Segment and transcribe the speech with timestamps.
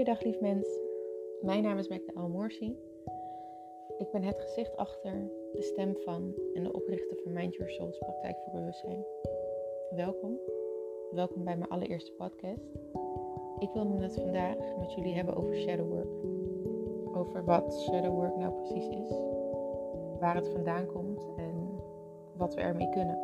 [0.00, 0.78] Goeiedag lief mens,
[1.40, 2.76] mijn naam is Mekta El Morsi.
[3.98, 7.98] Ik ben het gezicht achter, de stem van en de oprichter van Mind Your Souls
[7.98, 9.04] Praktijk voor Bewustzijn.
[9.96, 10.38] Welkom,
[11.10, 12.68] welkom bij mijn allereerste podcast.
[13.58, 16.24] Ik wilde het vandaag met jullie hebben over shadow work.
[17.16, 19.10] Over wat shadow work nou precies is,
[20.18, 21.68] waar het vandaan komt en
[22.36, 23.18] wat we ermee kunnen.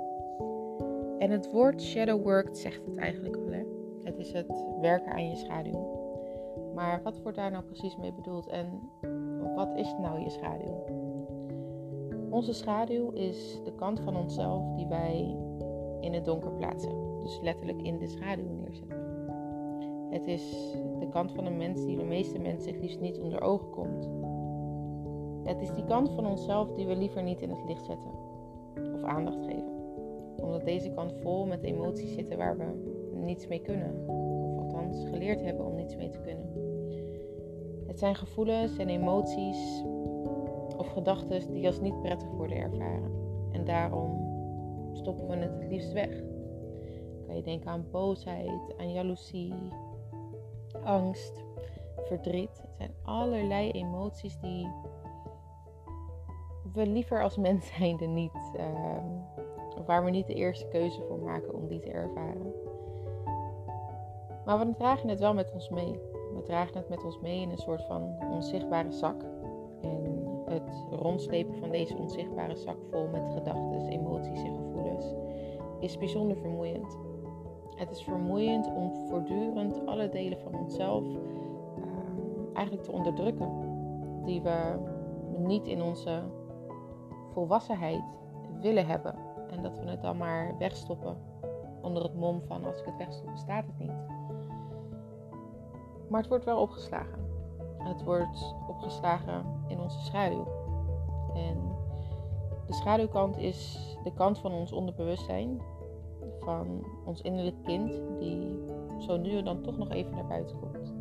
[1.18, 3.62] En het woord shadow work zegt het eigenlijk al, hè?
[4.02, 5.95] Het is het werken aan je schaduw.
[6.74, 8.90] Maar wat wordt daar nou precies mee bedoeld en
[9.54, 10.84] wat is nou je schaduw?
[12.30, 15.36] Onze schaduw is de kant van onszelf die wij
[16.00, 17.20] in het donker plaatsen.
[17.20, 19.04] Dus letterlijk in de schaduw neerzetten.
[20.10, 23.40] Het is de kant van een mens die de meeste mensen het liefst niet onder
[23.40, 24.08] ogen komt.
[25.48, 28.10] Het is die kant van onszelf die we liever niet in het licht zetten
[28.94, 29.74] of aandacht geven.
[30.42, 32.64] Omdat deze kant vol met emoties zitten waar we
[33.14, 34.08] niets mee kunnen.
[34.08, 36.45] Of althans geleerd hebben om niets mee te kunnen.
[37.96, 39.82] Het zijn gevoelens en emoties
[40.76, 43.12] of gedachten die als niet prettig worden ervaren.
[43.52, 44.10] En daarom
[44.92, 46.22] stoppen we het het liefst weg.
[47.26, 49.54] Kan je denken aan boosheid, aan jaloezie,
[50.84, 51.44] angst,
[52.04, 52.62] verdriet.
[52.62, 54.68] Het zijn allerlei emoties die
[56.72, 61.54] we liever als mens zijnde niet, uh, waar we niet de eerste keuze voor maken
[61.54, 62.52] om die te ervaren.
[64.44, 66.15] Maar we dragen het wel met ons mee.
[66.36, 69.22] We dragen het met ons mee in een soort van onzichtbare zak.
[69.82, 75.14] En het rondslepen van deze onzichtbare zak vol met gedachten, emoties en gevoelens
[75.80, 76.98] is bijzonder vermoeiend.
[77.76, 81.16] Het is vermoeiend om voortdurend alle delen van onszelf uh,
[82.52, 83.50] eigenlijk te onderdrukken.
[84.24, 84.78] Die we
[85.38, 86.22] niet in onze
[87.32, 88.02] volwassenheid
[88.60, 89.14] willen hebben.
[89.50, 91.16] En dat we het dan maar wegstoppen
[91.82, 94.05] onder het mom van als ik het wegstop bestaat het niet.
[96.08, 97.18] Maar het wordt wel opgeslagen.
[97.78, 100.46] Het wordt opgeslagen in onze schaduw.
[101.34, 101.58] En
[102.66, 105.60] de schaduwkant is de kant van ons onderbewustzijn,
[106.40, 108.58] van ons innerlijk kind, die
[108.98, 110.94] zo nu en dan toch nog even naar buiten komt.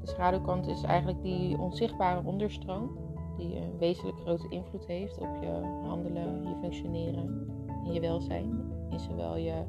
[0.00, 2.90] De schaduwkant is eigenlijk die onzichtbare onderstroom,
[3.36, 7.50] die een wezenlijk grote invloed heeft op je handelen, je functioneren
[7.84, 8.72] en je welzijn.
[8.90, 9.62] In zowel je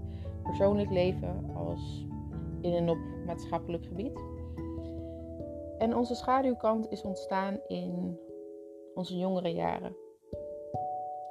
[0.44, 2.07] persoonlijk leven als
[2.62, 4.20] in en op maatschappelijk gebied.
[5.78, 8.20] En onze schaduwkant is ontstaan in
[8.94, 9.96] onze jongere jaren,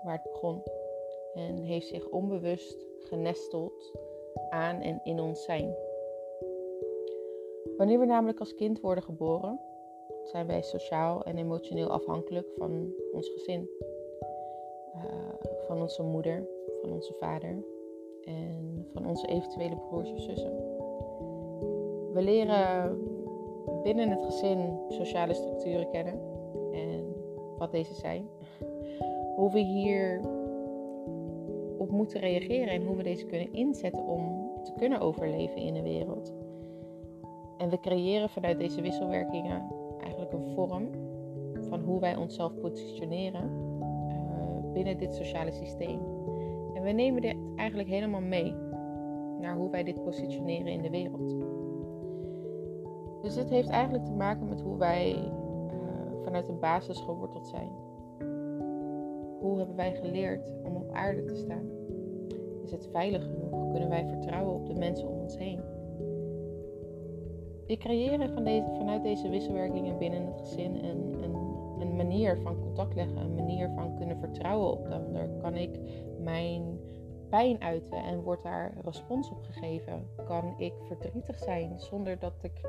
[0.02, 0.62] waar het begon.
[1.34, 3.92] En heeft zich onbewust genesteld
[4.50, 5.74] aan en in ons zijn.
[7.76, 9.60] Wanneer we namelijk als kind worden geboren,
[10.22, 13.68] zijn wij sociaal en emotioneel afhankelijk van ons gezin.
[14.94, 15.02] Uh,
[15.66, 16.48] van onze moeder,
[16.80, 17.64] van onze vader
[18.24, 20.65] en van onze eventuele broers of zussen.
[22.16, 22.98] We leren
[23.82, 26.20] binnen het gezin sociale structuren kennen
[26.72, 27.14] en
[27.58, 28.28] wat deze zijn.
[29.36, 30.20] Hoe we hier
[31.78, 35.82] op moeten reageren en hoe we deze kunnen inzetten om te kunnen overleven in de
[35.82, 36.32] wereld.
[37.58, 39.62] En we creëren vanuit deze wisselwerkingen
[40.00, 40.88] eigenlijk een vorm
[41.68, 43.50] van hoe wij onszelf positioneren
[44.08, 46.00] uh, binnen dit sociale systeem.
[46.74, 48.54] En we nemen dit eigenlijk helemaal mee
[49.40, 51.36] naar hoe wij dit positioneren in de wereld.
[53.26, 57.68] Dus dit heeft eigenlijk te maken met hoe wij uh, vanuit de basis geworteld zijn.
[59.40, 61.70] Hoe hebben wij geleerd om op aarde te staan?
[62.62, 63.70] Is het veilig genoeg?
[63.70, 65.60] Kunnen wij vertrouwen op de mensen om ons heen?
[67.66, 71.34] We creëren van deze, vanuit deze wisselwerkingen binnen het gezin een, een,
[71.80, 75.28] een manier van contact leggen, een manier van kunnen vertrouwen op de ander.
[75.40, 75.80] Kan ik
[76.22, 76.78] mijn
[77.36, 80.08] pijn uiten en wordt daar respons op gegeven?
[80.26, 82.60] Kan ik verdrietig zijn zonder dat ik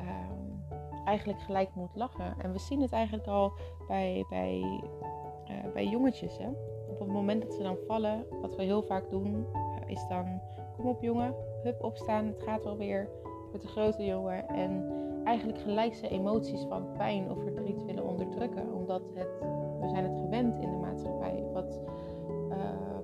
[0.00, 2.34] uh, eigenlijk gelijk moet lachen?
[2.38, 3.52] En we zien het eigenlijk al
[3.88, 6.38] bij, bij, uh, bij jongetjes.
[6.38, 6.48] Hè?
[6.88, 10.40] Op het moment dat ze dan vallen, wat we heel vaak doen, uh, is dan:
[10.76, 13.08] kom op jongen, hup opstaan, het gaat wel weer
[13.52, 14.48] met de grote jongen.
[14.48, 14.92] En
[15.24, 19.38] eigenlijk gelijk zijn emoties van pijn of verdriet willen onderdrukken, omdat het,
[19.80, 21.44] we zijn het gewend in de maatschappij.
[21.52, 21.80] Wat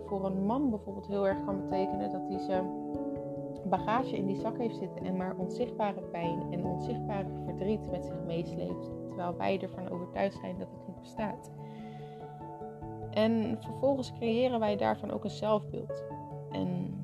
[0.07, 2.67] voor een man bijvoorbeeld heel erg kan betekenen dat hij zijn
[3.65, 8.25] bagage in die zak heeft zitten en maar onzichtbare pijn en onzichtbare verdriet met zich
[8.27, 11.51] meesleept, terwijl wij ervan overtuigd zijn dat het niet bestaat.
[13.11, 16.05] En vervolgens creëren wij daarvan ook een zelfbeeld.
[16.51, 16.95] En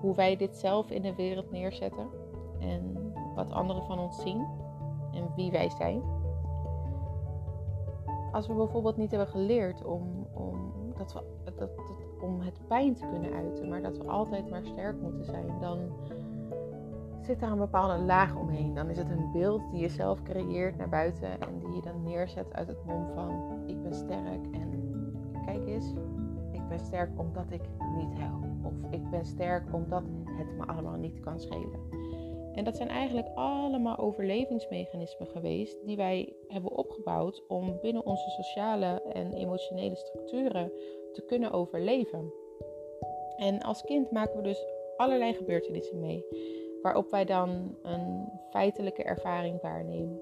[0.00, 2.06] hoe wij dit zelf in de wereld neerzetten
[2.60, 4.46] en wat anderen van ons zien
[5.12, 6.02] en wie wij zijn.
[8.32, 11.70] Als we bijvoorbeeld niet hebben geleerd om, om dat we, dat, dat,
[12.20, 15.78] om het pijn te kunnen uiten, maar dat we altijd maar sterk moeten zijn, dan
[17.20, 18.74] zit daar een bepaalde laag omheen.
[18.74, 22.02] Dan is het een beeld die je zelf creëert naar buiten en die je dan
[22.02, 24.68] neerzet uit het mond van ik ben sterk en
[25.44, 25.92] kijk eens,
[26.52, 27.62] ik ben sterk omdat ik
[27.96, 28.44] niet help.
[28.62, 31.80] Of ik ben sterk omdat het me allemaal niet kan schelen.
[32.54, 39.02] En dat zijn eigenlijk allemaal overlevingsmechanismen geweest die wij hebben opgebouwd om binnen onze sociale
[39.12, 40.72] en emotionele structuren
[41.12, 42.32] te kunnen overleven.
[43.36, 44.66] En als kind maken we dus
[44.96, 46.24] allerlei gebeurtenissen mee,
[46.82, 50.20] waarop wij dan een feitelijke ervaring waarnemen.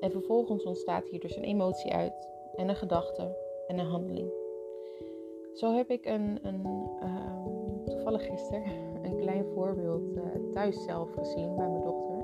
[0.00, 3.36] En vervolgens ontstaat hier dus een emotie uit, en een gedachte
[3.66, 4.30] en een handeling.
[5.54, 6.66] Zo heb ik een, een
[7.02, 10.22] uh, toevallig gisteren klein voorbeeld uh,
[10.52, 12.18] thuis zelf gezien bij mijn dochter.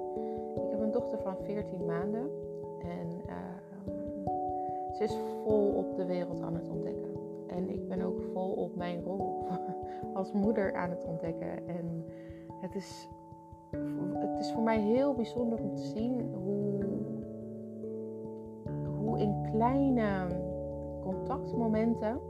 [0.65, 2.31] Ik heb een dochter van 14 maanden
[2.79, 3.95] en uh,
[4.93, 7.11] ze is vol op de wereld aan het ontdekken.
[7.47, 9.47] En ik ben ook vol op mijn rol
[10.15, 11.69] als moeder aan het ontdekken.
[11.69, 12.05] En
[12.61, 13.09] het is,
[14.15, 16.85] het is voor mij heel bijzonder om te zien hoe,
[18.99, 20.27] hoe in kleine
[21.03, 22.21] contactmomenten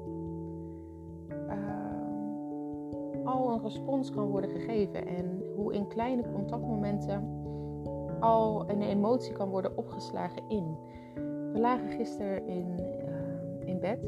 [3.47, 5.07] een respons kan worden gegeven.
[5.07, 7.37] En hoe in kleine contactmomenten
[8.21, 10.77] al een emotie kan worden opgeslagen in.
[11.53, 13.99] We lagen gisteren in, uh, in bed.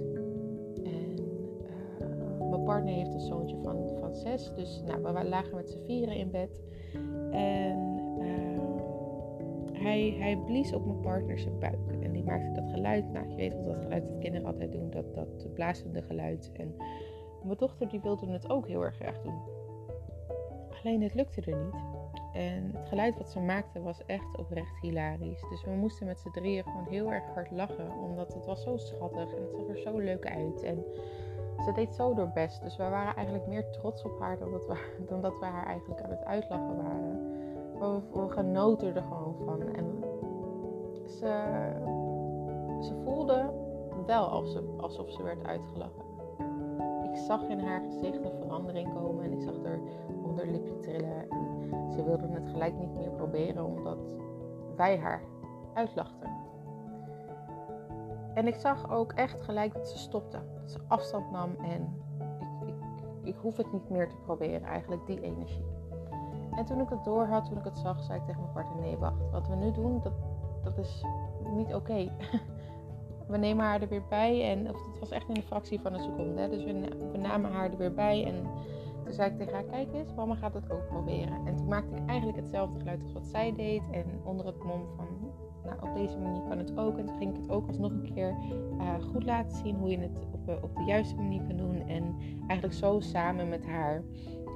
[0.84, 1.16] En
[2.00, 4.54] uh, mijn partner heeft een zoontje van, van zes.
[4.54, 6.62] Dus nou, we lagen met z'n vieren in bed.
[7.30, 7.78] En
[8.18, 8.60] uh,
[9.72, 11.92] hij, hij blies op mijn partner zijn buik.
[12.00, 13.12] En die maakte dat geluid.
[13.12, 14.90] Nou, je weet wat dat geluid dat kinderen altijd doen.
[14.90, 16.50] Dat, dat blazende geluid.
[16.52, 16.74] En
[17.44, 19.42] mijn dochter die wilde het ook heel erg graag doen.
[20.82, 21.74] Alleen het lukte er niet.
[22.32, 25.44] En het geluid wat ze maakte was echt oprecht hilarisch.
[25.50, 27.90] Dus we moesten met z'n drieën gewoon heel erg hard lachen.
[28.02, 30.62] Omdat het was zo schattig en het zag er zo leuk uit.
[30.62, 30.84] En
[31.64, 32.62] ze deed zo door best.
[32.62, 36.24] Dus we waren eigenlijk meer trots op haar dan dat we, haar eigenlijk aan het
[36.24, 37.38] uitlachen waren.
[37.78, 39.74] We, genoten er gewoon van.
[39.74, 40.04] En
[41.06, 41.44] ze,
[42.80, 43.50] ze voelde
[44.06, 46.09] wel alsof ze, alsof ze werd uitgelachen
[47.20, 49.80] zag in haar gezicht een verandering komen en ik zag er
[50.24, 51.30] onderlipje trillen.
[51.30, 53.98] En ze wilde het gelijk niet meer proberen omdat
[54.76, 55.22] wij haar
[55.74, 56.30] uitlachten.
[58.34, 60.38] En ik zag ook echt gelijk dat ze stopte.
[60.60, 61.94] Dat ze afstand nam en
[62.66, 62.74] ik, ik,
[63.22, 65.64] ik hoef het niet meer te proberen, eigenlijk die energie.
[66.56, 68.80] En toen ik het door had, toen ik het zag, zei ik tegen mijn partner:
[68.80, 69.30] nee, wacht.
[69.30, 70.12] Wat we nu doen, dat,
[70.62, 71.04] dat is
[71.54, 71.94] niet oké.
[73.30, 74.50] we nemen haar er weer bij.
[74.50, 76.48] En of, het was echt in een fractie van een seconde.
[76.48, 78.24] Dus we, namen haar er weer bij.
[78.24, 78.34] En
[79.04, 81.46] toen zei ik tegen haar: Kijk eens, mama gaat het ook proberen.
[81.46, 83.82] En toen maakte ik eigenlijk hetzelfde geluid als wat zij deed.
[83.90, 85.06] En onder het mom van:
[85.64, 86.98] Nou, op deze manier kan het ook.
[86.98, 88.36] En toen ging ik het ook alsnog een keer
[88.78, 91.88] uh, goed laten zien hoe je het op, uh, op de juiste manier kan doen.
[91.88, 92.16] En
[92.48, 94.02] eigenlijk zo samen met haar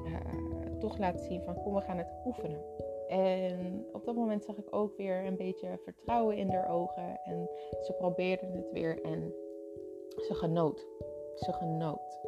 [0.07, 2.59] uh, toch laten zien: van kom, we gaan het oefenen.
[3.09, 7.21] En op dat moment zag ik ook weer een beetje vertrouwen in haar ogen.
[7.25, 7.49] En
[7.83, 9.35] ze probeerde het weer en
[10.17, 10.87] ze genoot.
[11.35, 12.21] Ze genoot.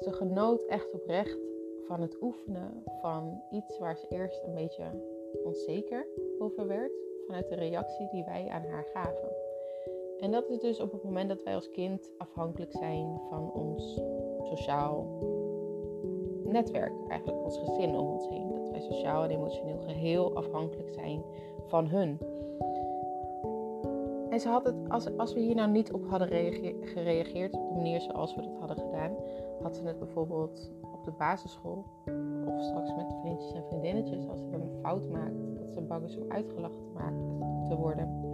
[0.00, 1.38] Ze genoot echt oprecht
[1.86, 4.84] van het oefenen van iets waar ze eerst een beetje
[5.44, 6.06] onzeker
[6.38, 6.92] over werd.
[7.26, 9.36] Vanuit de reactie die wij aan haar gaven.
[10.18, 14.00] En dat is dus op het moment dat wij als kind afhankelijk zijn van ons
[14.42, 15.06] sociaal
[16.44, 18.57] netwerk, eigenlijk ons gezin om ons heen.
[18.80, 21.22] Sociaal en emotioneel geheel afhankelijk zijn
[21.66, 22.18] van hun.
[24.30, 26.28] En ze had het, als, als we hier nou niet op hadden
[26.82, 29.12] gereageerd op de manier zoals we dat hadden gedaan,
[29.62, 31.84] had ze het bijvoorbeeld op de basisschool
[32.46, 36.04] of straks met vriendjes en vriendinnetjes, als ze dan een fout maakt, dat ze bang
[36.04, 38.26] is om uitgelachen te, te worden.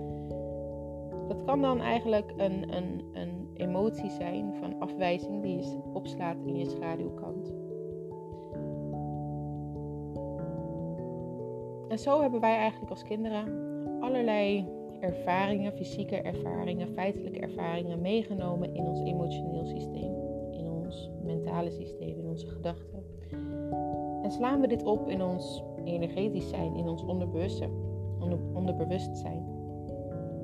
[1.28, 6.56] Dat kan dan eigenlijk een, een, een emotie zijn van afwijzing die je opslaat in
[6.56, 7.54] je schaduwkant.
[11.94, 13.44] En zo hebben wij eigenlijk als kinderen
[14.00, 14.68] allerlei
[15.00, 20.14] ervaringen, fysieke ervaringen, feitelijke ervaringen meegenomen in ons emotioneel systeem,
[20.50, 23.04] in ons mentale systeem, in onze gedachten.
[24.22, 27.72] En slaan we dit op in ons energetisch zijn, in ons onderbewustzijn.
[28.20, 29.46] Onder, onderbewustzijn.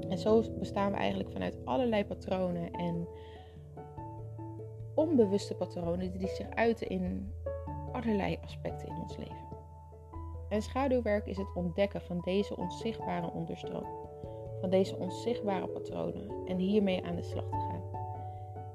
[0.08, 3.08] En zo bestaan we eigenlijk vanuit allerlei patronen en
[4.94, 7.32] onbewuste patronen die zich uiten in
[7.92, 9.50] allerlei aspecten in ons leven.
[10.50, 13.86] En schaduwwerk is het ontdekken van deze onzichtbare onderstroom,
[14.60, 17.82] van deze onzichtbare patronen en hiermee aan de slag te gaan.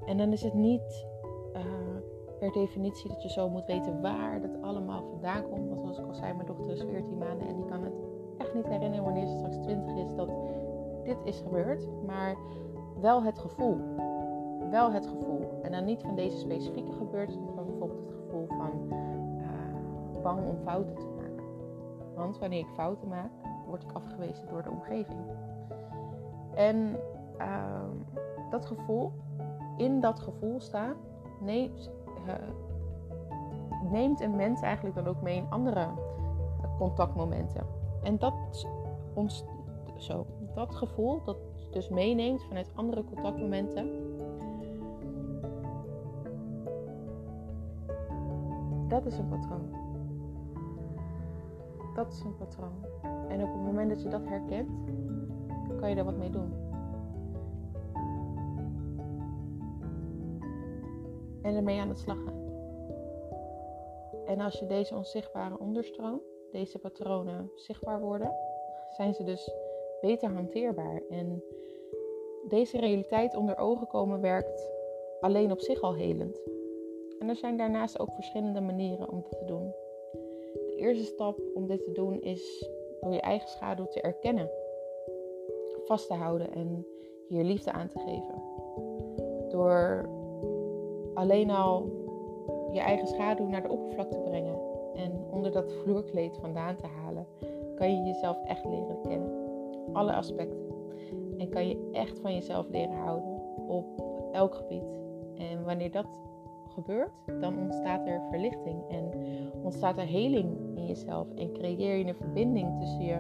[0.06, 1.08] En dan is het niet
[1.56, 1.62] uh,
[2.40, 5.70] per definitie dat je zo moet weten waar dat allemaal vandaan komt.
[5.70, 7.94] Want zoals ik al zei, mijn dochter is 14 maanden en die kan het
[8.38, 10.30] echt niet herinneren wanneer ze straks 20 is dat
[11.04, 11.88] dit is gebeurd.
[12.06, 12.36] Maar
[13.02, 13.78] wel het gevoel.
[14.70, 15.60] Wel het gevoel.
[15.62, 20.58] En dan niet van deze specifieke gebeurtenis, maar bijvoorbeeld het gevoel van uh, bang om
[20.64, 21.15] fouten te
[22.16, 23.32] Want wanneer ik fouten maak,
[23.68, 25.20] word ik afgewezen door de omgeving.
[26.56, 27.00] En
[27.38, 27.90] ehm,
[28.50, 29.12] dat gevoel,
[29.78, 30.96] in dat gevoel staan,
[31.40, 31.92] neemt,
[32.28, 32.34] uh,
[33.92, 35.88] neemt een mens eigenlijk dan ook mee in andere
[36.78, 37.66] contactmomenten.
[38.04, 38.68] En dat,
[39.14, 39.46] ons,
[39.98, 41.38] zo, dat gevoel, dat
[41.72, 43.90] dus meeneemt vanuit andere contactmomenten.
[48.88, 49.85] Dat is een patroon.
[51.96, 52.86] Dat is een patroon.
[53.28, 54.70] En op het moment dat je dat herkent,
[55.80, 56.54] kan je daar wat mee doen.
[61.42, 62.44] En ermee aan de slag gaan.
[64.26, 66.22] En als je deze onzichtbare onderstroom,
[66.52, 68.36] deze patronen zichtbaar worden,
[68.90, 69.52] zijn ze dus
[70.02, 71.02] beter hanteerbaar.
[71.10, 71.44] En
[72.48, 74.72] deze realiteit onder ogen komen werkt
[75.20, 76.42] alleen op zich al helend.
[77.20, 79.74] En er zijn daarnaast ook verschillende manieren om dit te doen.
[80.76, 82.70] De eerste stap om dit te doen is
[83.02, 84.50] door je eigen schaduw te erkennen,
[85.86, 86.86] vast te houden en
[87.28, 88.42] hier liefde aan te geven.
[89.50, 90.10] Door
[91.14, 91.90] alleen al
[92.72, 94.60] je eigen schaduw naar de oppervlakte te brengen
[94.96, 97.28] en onder dat vloerkleed vandaan te halen,
[97.76, 99.32] kan je jezelf echt leren kennen.
[99.94, 100.66] Alle aspecten.
[101.38, 104.86] En kan je echt van jezelf leren houden op elk gebied.
[105.36, 106.22] En wanneer dat
[106.76, 109.12] gebeurt, dan ontstaat er verlichting en
[109.64, 111.28] ontstaat er heling in jezelf.
[111.36, 113.18] En creëer je een verbinding tussen je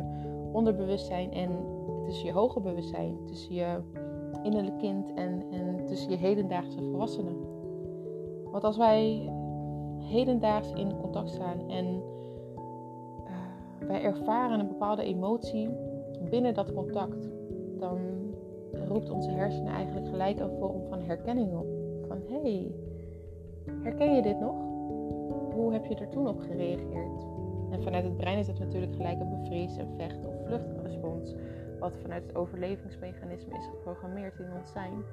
[0.51, 1.49] onderbewustzijn en
[2.05, 3.81] tussen je hoger bewustzijn, tussen je
[4.43, 7.35] innerlijk kind en, en tussen je hedendaagse volwassenen.
[8.51, 9.31] Want als wij
[9.99, 15.69] hedendaags in contact staan en uh, wij ervaren een bepaalde emotie
[16.29, 17.29] binnen dat contact,
[17.79, 17.97] dan
[18.87, 21.67] roept onze hersenen eigenlijk gelijk een vorm van herkenning op.
[22.07, 22.71] Van hé, hey,
[23.83, 24.55] herken je dit nog?
[25.53, 27.25] Hoe heb je er toen op gereageerd?
[27.71, 31.35] En vanuit het brein is het natuurlijk gelijk een bevries, een vecht- of vluchtrespons,
[31.79, 35.03] wat vanuit het overlevingsmechanisme is geprogrammeerd in ons zijn.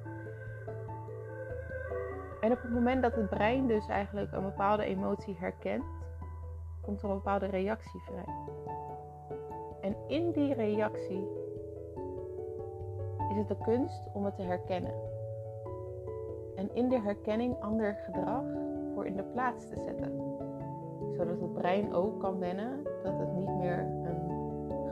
[2.41, 5.83] En op het moment dat het brein dus eigenlijk een bepaalde emotie herkent,
[6.81, 8.35] komt er een bepaalde reactie vrij.
[9.81, 11.27] En in die reactie
[13.29, 15.12] is het de kunst om het te herkennen.
[16.55, 18.43] En in de herkenning ander gedrag
[18.93, 20.11] voor in de plaats te zetten.
[21.11, 24.33] Zodat het brein ook kan wennen dat het niet meer een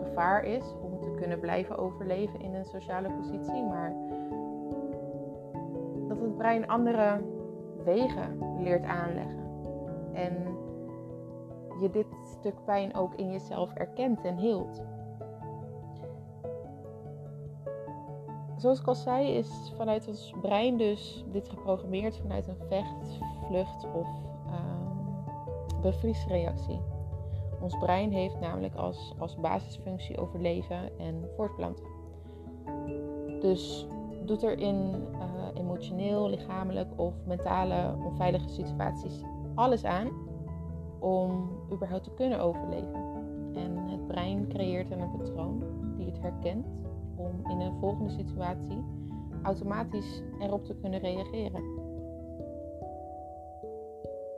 [0.03, 3.95] gevaar is om te kunnen blijven overleven in een sociale positie, maar
[6.07, 7.21] dat het brein andere
[7.83, 9.39] wegen leert aanleggen.
[10.13, 10.33] En
[11.81, 14.81] je dit stuk pijn ook in jezelf erkent en hield.
[18.61, 23.85] Zoals ik al zei, is vanuit ons brein dus dit geprogrammeerd vanuit een vecht, vlucht
[23.93, 24.07] of
[24.47, 26.79] uh, bevriesreactie.
[27.61, 31.85] Ons brein heeft namelijk als, als basisfunctie overleven en voortplanten.
[33.39, 33.87] Dus
[34.25, 35.21] doet er in uh,
[35.53, 39.21] emotioneel, lichamelijk of mentale onveilige situaties
[39.55, 40.07] alles aan
[40.99, 43.03] om überhaupt te kunnen overleven.
[43.53, 45.63] En het brein creëert dan een patroon
[45.97, 46.65] die het herkent
[47.51, 48.83] in een volgende situatie
[49.43, 51.79] automatisch erop te kunnen reageren.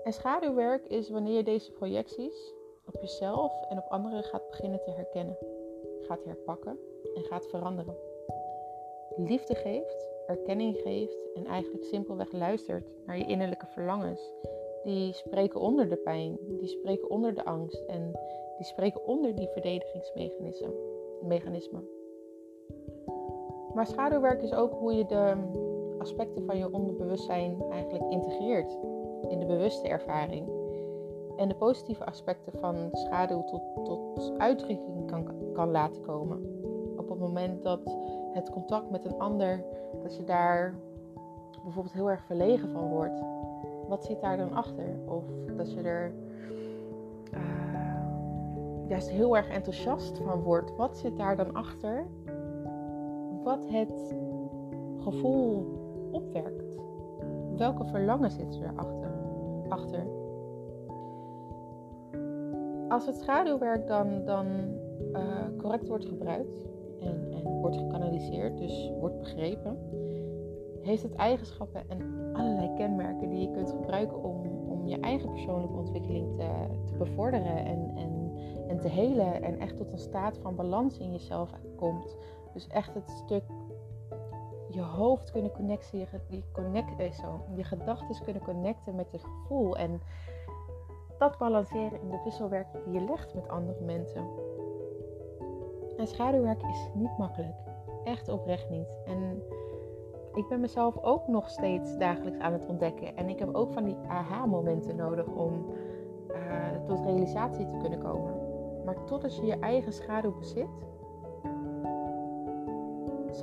[0.03, 2.53] En schaduwwerk is wanneer je deze projecties
[2.85, 5.37] op jezelf en op anderen gaat beginnen te herkennen,
[5.99, 6.79] gaat herpakken
[7.15, 7.95] en gaat veranderen.
[9.15, 14.33] Liefde geeft, erkenning geeft en eigenlijk simpelweg luistert naar je innerlijke verlangens.
[14.83, 18.11] Die spreken onder de pijn, die spreken onder de angst en
[18.57, 22.02] die spreken onder die verdedigingsmechanismen.
[23.73, 25.35] Maar schaduwwerk is ook hoe je de
[25.99, 28.77] aspecten van je onderbewustzijn eigenlijk integreert
[29.27, 30.49] in de bewuste ervaring.
[31.37, 36.61] En de positieve aspecten van de schaduw tot, tot uitdrukking kan, kan laten komen.
[36.97, 37.97] Op het moment dat
[38.33, 39.63] het contact met een ander,
[40.03, 40.75] dat je daar
[41.63, 43.21] bijvoorbeeld heel erg verlegen van wordt.
[43.87, 44.99] Wat zit daar dan achter?
[45.05, 45.23] Of
[45.57, 46.13] dat je er
[47.33, 47.39] uh,
[48.87, 50.75] juist heel erg enthousiast van wordt.
[50.75, 52.07] Wat zit daar dan achter?
[53.43, 54.15] Wat het
[54.97, 55.65] gevoel
[56.11, 56.79] opwerkt.
[57.57, 59.11] Welke verlangen zit er achter?
[59.69, 60.07] achter?
[62.89, 64.45] Als het schaduwwerk dan, dan
[65.13, 65.21] uh,
[65.57, 66.61] correct wordt gebruikt
[66.99, 69.77] en, en wordt gekanaliseerd, dus wordt begrepen,
[70.81, 75.77] heeft het eigenschappen en allerlei kenmerken die je kunt gebruiken om, om je eigen persoonlijke
[75.77, 76.49] ontwikkeling te,
[76.85, 78.31] te bevorderen en, en,
[78.67, 82.17] en te helen en echt tot een staat van balans in jezelf komt.
[82.53, 83.43] Dus echt het stuk
[84.73, 89.19] je hoofd kunnen connecten, je, je, connect, eh, zo, je gedachten kunnen connecten met je
[89.19, 89.77] gevoel.
[89.77, 90.01] En
[91.17, 94.27] dat balanceren in de wisselwerking die je legt met andere mensen.
[95.97, 97.55] En schaduwwerk is niet makkelijk.
[98.03, 98.87] Echt oprecht niet.
[99.05, 99.43] En
[100.33, 103.15] ik ben mezelf ook nog steeds dagelijks aan het ontdekken.
[103.15, 105.65] En ik heb ook van die aha-momenten nodig om
[106.29, 108.33] uh, tot realisatie te kunnen komen.
[108.85, 110.67] Maar totdat je je eigen schaduw bezit,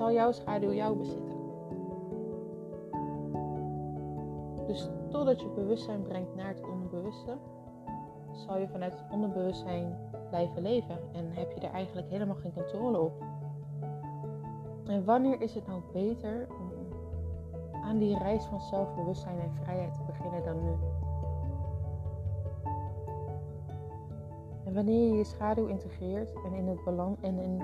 [0.00, 1.38] zal jouw schaduw jou bezitten.
[4.66, 7.36] Dus totdat je bewustzijn brengt naar het onderbewuste,
[8.32, 12.98] zal je vanuit het onderbewustzijn blijven leven en heb je er eigenlijk helemaal geen controle
[12.98, 13.24] op.
[14.86, 16.72] En wanneer is het nou beter om
[17.82, 20.72] aan die reis van zelfbewustzijn en vrijheid te beginnen dan nu?
[24.64, 27.62] En wanneer je je schaduw integreert en in, het balans, en in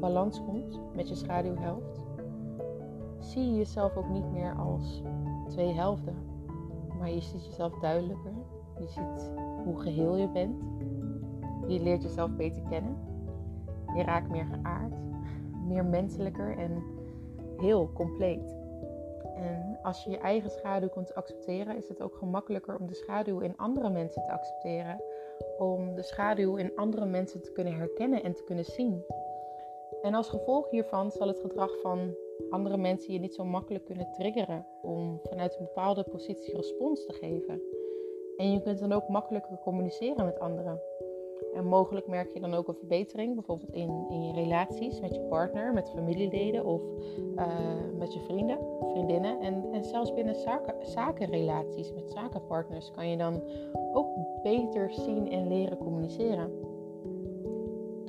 [0.00, 2.00] balans komt met je schaduwhelft,
[3.18, 5.02] zie je jezelf ook niet meer als
[5.48, 6.14] twee helften,
[6.98, 8.32] maar je ziet jezelf duidelijker.
[8.78, 9.30] Je ziet
[9.64, 10.62] hoe geheel je bent.
[11.66, 12.96] Je leert jezelf beter kennen.
[13.96, 14.94] Je raakt meer geaard,
[15.66, 16.82] meer menselijker en
[17.56, 18.56] heel compleet.
[19.36, 23.38] En als je je eigen schaduw kunt accepteren, is het ook gemakkelijker om de schaduw
[23.38, 25.02] in andere mensen te accepteren.
[25.58, 29.04] Om de schaduw in andere mensen te kunnen herkennen en te kunnen zien.
[30.02, 32.14] En als gevolg hiervan zal het gedrag van
[32.50, 37.12] andere mensen je niet zo makkelijk kunnen triggeren om vanuit een bepaalde positie respons te
[37.12, 37.62] geven.
[38.36, 40.80] En je kunt dan ook makkelijker communiceren met anderen.
[41.54, 45.20] En mogelijk merk je dan ook een verbetering, bijvoorbeeld in, in je relaties met je
[45.20, 46.82] partner, met familieleden of
[47.36, 47.46] uh,
[47.98, 48.58] met je vrienden,
[48.92, 49.40] vriendinnen.
[49.40, 53.42] En, en zelfs binnen zaken, zakenrelaties met zakenpartners kan je dan
[53.92, 54.08] ook
[54.42, 56.69] beter zien en leren communiceren.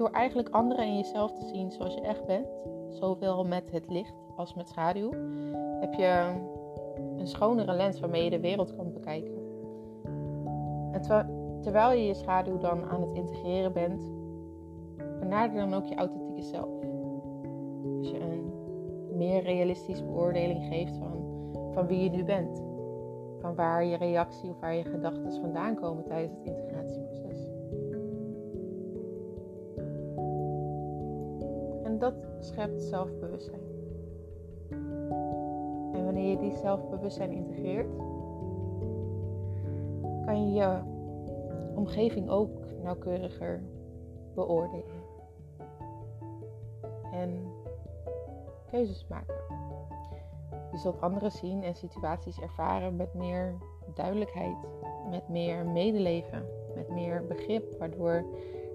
[0.02, 2.48] Door eigenlijk anderen en jezelf te zien zoals je echt bent,
[2.90, 5.12] zowel met het licht als met schaduw,
[5.80, 6.34] heb je
[7.18, 9.34] een schonere lens waarmee je de wereld kan bekijken.
[10.92, 11.02] En
[11.62, 14.10] terwijl je je schaduw dan aan het integreren bent,
[15.20, 16.84] benader dan ook je authentieke zelf.
[17.98, 18.52] Als je een
[19.18, 21.24] meer realistische beoordeling geeft van,
[21.74, 22.64] van wie je nu bent.
[23.40, 27.11] Van waar je reactie of waar je gedachten vandaan komen tijdens het integratieproces.
[32.02, 33.62] Dat schept zelfbewustzijn.
[35.94, 37.96] En wanneer je die zelfbewustzijn integreert,
[40.26, 40.80] kan je je
[41.76, 42.50] omgeving ook
[42.84, 43.64] nauwkeuriger
[44.36, 45.02] beoordelen.
[47.12, 47.44] En
[48.70, 49.36] keuzes maken.
[50.72, 53.54] Je zult anderen zien en situaties ervaren met meer
[53.94, 54.58] duidelijkheid,
[55.10, 58.26] met meer medeleven, met meer begrip, waardoor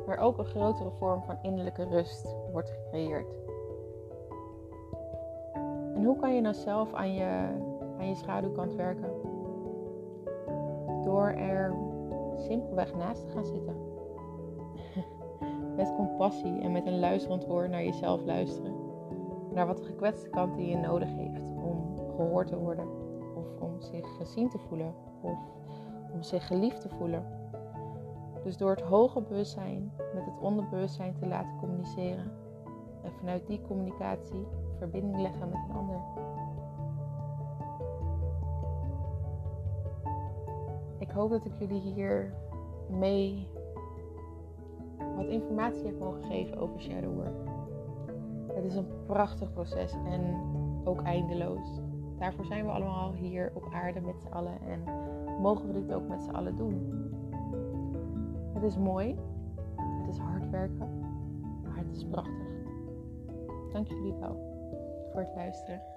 [0.09, 3.35] er ook een grotere vorm van innerlijke rust wordt gecreëerd.
[5.95, 7.49] En hoe kan je nou zelf aan je,
[7.99, 9.11] aan je schaduwkant werken?
[11.05, 11.75] Door er
[12.37, 13.77] simpelweg naast te gaan zitten.
[15.77, 18.75] met compassie en met een luisterend oor naar jezelf luisteren.
[19.53, 22.89] Naar wat de gekwetste kant die je nodig heeft om gehoord te worden.
[23.37, 24.95] Of om zich gezien te voelen.
[25.21, 25.39] Of
[26.13, 27.25] om zich geliefd te voelen.
[28.47, 32.33] Dus door het hoge bewustzijn met het onderbewustzijn te laten communiceren.
[33.03, 34.47] En vanuit die communicatie
[34.79, 36.01] verbinding leggen met een ander.
[40.99, 42.35] Ik hoop dat ik jullie hier
[42.89, 43.49] mee
[45.17, 47.49] wat informatie heb mogen geven over shadow work.
[48.53, 50.37] Het is een prachtig proces en
[50.85, 51.81] ook eindeloos.
[52.19, 54.83] Daarvoor zijn we allemaal hier op aarde met z'n allen en
[55.41, 57.07] mogen we dit ook met z'n allen doen.
[58.57, 59.19] Het is mooi,
[59.77, 61.01] het is hard werken,
[61.63, 62.47] maar het is prachtig.
[63.73, 64.37] Dank jullie wel
[65.13, 65.96] voor het luisteren.